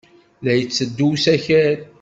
La 0.43 0.53
d-yetteddu 0.55 1.07
usakal. 1.15 1.77